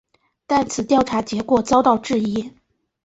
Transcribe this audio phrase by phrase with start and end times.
[0.47, 2.55] 但此调查结果遭到质疑。